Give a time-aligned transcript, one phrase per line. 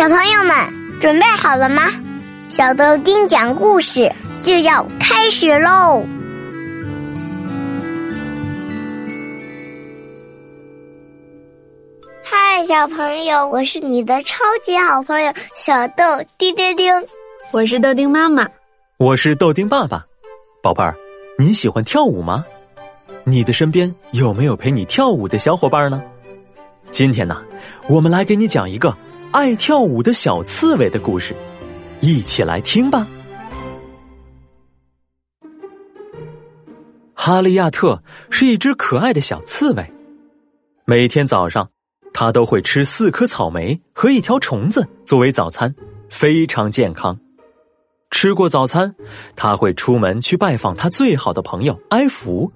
[0.00, 1.82] 小朋友们准备好了吗？
[2.48, 4.10] 小豆丁讲故事
[4.42, 6.02] 就要开始喽！
[12.24, 16.02] 嗨，小朋友，我是你的超级好朋友小豆
[16.38, 16.90] 丁丁丁。
[17.50, 18.48] 我是豆丁妈妈，
[18.96, 20.02] 我是豆丁爸爸。
[20.62, 20.96] 宝贝儿，
[21.36, 22.42] 你喜欢跳舞吗？
[23.24, 26.02] 你的身边有没有陪你跳舞的小伙伴呢？
[26.90, 27.42] 今天呢，
[27.86, 28.96] 我们来给你讲一个
[29.32, 31.36] 爱跳舞的小刺猬的故事，
[32.00, 33.06] 一起来听吧。
[37.14, 39.92] 哈利亚特是一只可爱的小刺猬，
[40.84, 41.70] 每天早上，
[42.12, 45.72] 它都会吃四颗草莓和一条虫子作为早餐，
[46.08, 47.16] 非常健康。
[48.10, 48.96] 吃过早餐，
[49.36, 52.50] 他会出门去拜访他最好的朋友埃弗，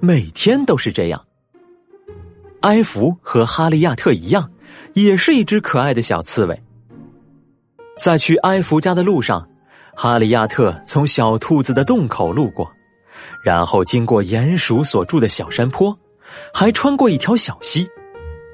[0.00, 1.24] 每天都是这样。
[2.60, 4.50] 埃弗和哈利亚特一样，
[4.94, 6.62] 也是一只可爱的小刺猬。
[7.98, 9.48] 在去埃弗家的路上，
[9.94, 12.70] 哈利亚特从小兔子的洞口路过，
[13.42, 15.98] 然后经过鼹鼠所住的小山坡，
[16.52, 17.88] 还穿过一条小溪，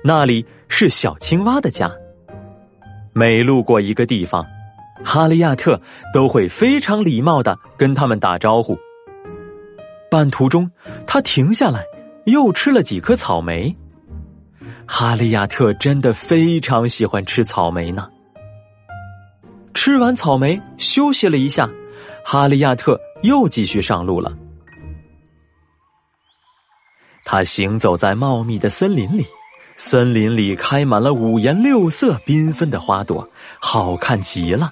[0.05, 1.91] 那里是小青蛙的家。
[3.13, 4.47] 每路过一个地方，
[5.05, 5.81] 哈利亚特
[6.15, 8.79] 都会非常礼貌的跟他们打招呼。
[10.09, 10.71] 半途中，
[11.07, 11.85] 他停下来，
[12.27, 13.77] 又吃了几颗草莓。
[14.87, 18.09] 哈利亚特真的非常喜欢吃草莓呢。
[19.75, 21.69] 吃完草莓，休息了一下，
[22.25, 24.33] 哈利亚特又继续上路了。
[27.25, 29.25] 他行走在茂密的森林里，
[29.77, 33.29] 森林里开满了五颜六色、缤纷的花朵，
[33.61, 34.71] 好看极了。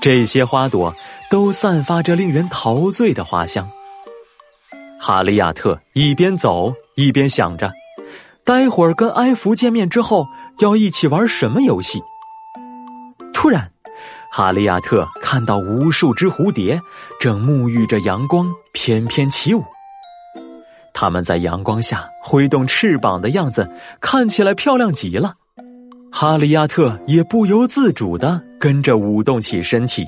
[0.00, 0.94] 这些花朵
[1.30, 3.68] 都散发着令人陶醉的花香。
[5.00, 7.72] 哈利亚特一边走一边想着。
[8.44, 10.26] 待会儿跟埃弗见面之后，
[10.58, 12.02] 要一起玩什么游戏？
[13.32, 13.70] 突然，
[14.30, 16.78] 哈利亚特看到无数只蝴蝶
[17.18, 19.64] 正沐浴着阳光翩翩起舞，
[20.92, 23.66] 它们在阳光下挥动翅膀的样子
[24.00, 25.36] 看起来漂亮极了。
[26.12, 30.04] 哈利亚特也不由自主的跟着舞动起身体，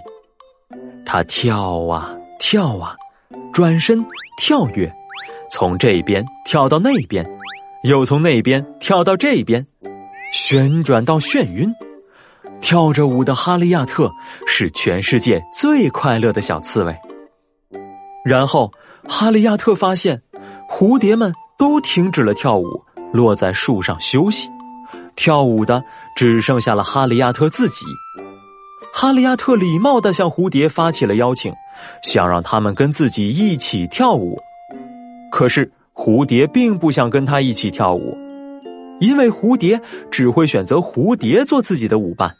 [1.04, 2.94] 他跳啊跳啊，
[3.53, 4.04] 转身
[4.38, 4.92] 跳跃，
[5.50, 7.26] 从这边跳到那边。
[7.86, 9.64] 又从那边跳到这边，
[10.32, 11.72] 旋转到眩晕。
[12.60, 14.10] 跳着舞的哈利亚特
[14.44, 16.97] 是全世界最快乐的小刺猬。
[18.24, 18.72] 然后，
[19.06, 20.20] 哈利亚特发现，
[20.69, 22.82] 蝴蝶们都停止了跳舞，
[23.12, 24.48] 落在树上休息。
[25.14, 25.80] 跳舞的
[26.16, 27.86] 只剩下了哈利亚特自己。
[28.92, 31.54] 哈利亚特礼貌的向蝴蝶发起了邀请，
[32.03, 34.36] 想让他们跟自己一起跳舞。
[35.30, 35.70] 可是。
[35.96, 38.16] 蝴蝶并不想跟他一起跳舞，
[39.00, 39.80] 因为蝴蝶
[40.10, 42.36] 只会选择蝴蝶做自己的舞伴，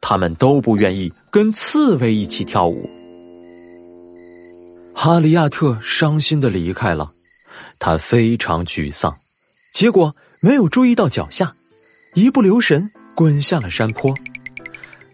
[0.00, 2.90] 他们都不愿意跟刺猬一起跳舞。
[4.92, 7.08] 哈利亚特伤心的离开了，
[7.78, 9.16] 他非常沮丧，
[9.72, 11.54] 结果没有注意到脚下，
[12.14, 14.12] 一不留神滚下了山坡。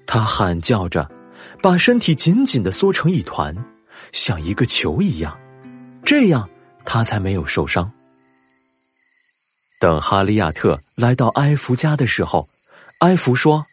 [0.06, 1.08] 他喊叫着，
[1.62, 3.54] 把身体紧紧的缩成一团，
[4.12, 5.38] 像一个球一样，
[6.02, 6.48] 这样。
[6.86, 7.92] 他才没有受伤。
[9.78, 12.48] 等哈利亚特来到埃弗家的时候，
[13.00, 13.66] 埃弗说：“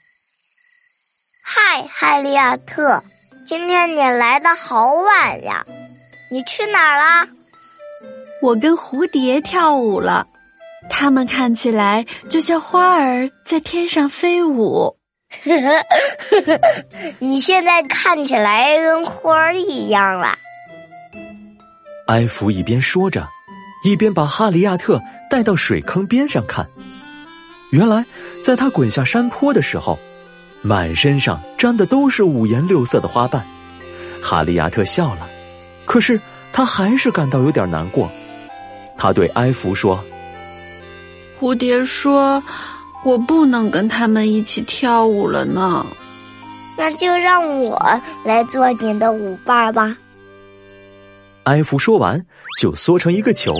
[1.42, 3.02] 嗨，哈利亚特，
[3.46, 5.66] 今天你来的好晚呀，
[6.30, 7.28] 你去哪儿啦
[8.44, 10.28] ？”“我跟蝴蝶跳舞了，
[10.90, 14.98] 它们看起来就像花儿在天上飞舞。
[17.20, 20.38] ”“你现在看起来跟花儿一样了。”
[22.08, 23.28] 埃弗一边说着，
[23.86, 26.68] 一边把哈利亚特带到水坑边上看。
[27.72, 28.06] 原来，
[28.42, 29.98] 在他滚下山坡的时候，
[30.62, 33.44] 满身上沾的都是五颜六色的花瓣。
[34.22, 35.28] 哈利亚特笑了，
[35.86, 36.20] 可是
[36.52, 38.12] 他还是感到有点难过。
[38.98, 40.04] 他对埃弗说
[41.40, 42.44] ：“蝴蝶说，
[43.06, 45.86] 我不能跟他们一起跳舞了呢。
[46.78, 49.96] 那就让我来做你的舞伴吧。”
[51.44, 52.24] 埃弗说完，
[52.60, 53.52] 就缩成一个球，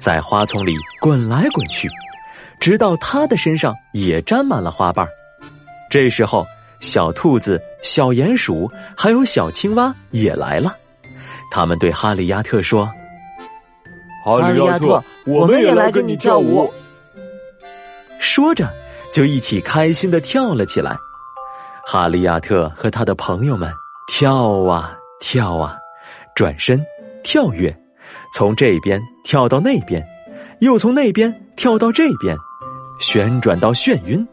[0.00, 1.88] 在花丛里滚来滚去，
[2.58, 5.06] 直到他的身上也沾满了花瓣。
[5.90, 6.46] 这时候，
[6.80, 10.74] 小兔子、小鼹鼠还有小青蛙也来了。
[11.50, 12.90] 他们对哈利亚特说
[14.24, 16.72] ：“哈利亚特，我们也来跟你跳舞。”
[18.20, 18.72] 说着，
[19.12, 20.96] 就一起开心的跳了起来。
[21.86, 23.72] 哈利亚特和他的朋友们
[24.06, 25.76] 跳啊跳啊，
[26.34, 26.82] 转身。
[27.22, 27.76] 跳跃，
[28.32, 30.04] 从这边跳到那边，
[30.60, 32.36] 又从那边跳到这边，
[33.00, 34.26] 旋转到眩晕。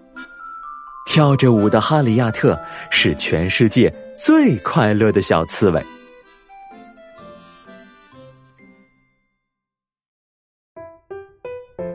[1.07, 2.59] 跳着舞的哈利亚特
[2.89, 5.83] 是全世界最快乐的小刺猬。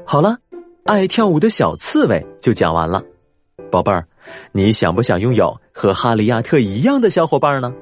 [0.07, 0.39] 好了，
[0.85, 3.03] 爱跳舞的小刺猬就讲完了。
[3.71, 4.07] 宝贝儿，
[4.53, 7.73] 你想不想拥有和哈利亚特一样的小伙伴呢？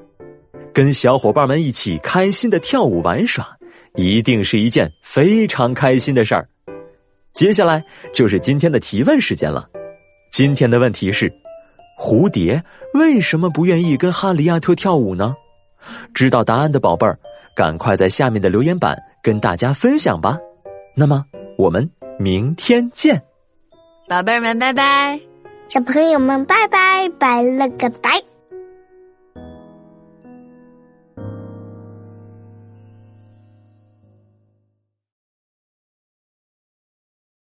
[0.78, 3.44] 跟小伙伴们一起开心的跳舞玩耍，
[3.96, 6.48] 一定是一件非常开心的事儿。
[7.32, 7.84] 接下来
[8.14, 9.68] 就是今天的提问时间了。
[10.30, 11.28] 今天的问题是：
[11.98, 12.62] 蝴蝶
[12.94, 15.34] 为什么不愿意跟哈利亚特跳舞呢？
[16.14, 17.18] 知道答案的宝贝儿，
[17.56, 20.38] 赶快在下面的留言板跟大家分享吧。
[20.94, 21.24] 那么
[21.56, 21.90] 我们
[22.20, 23.20] 明天见，
[24.06, 25.18] 宝贝儿们，拜拜。
[25.66, 28.22] 小朋友们，拜拜，拜了个拜。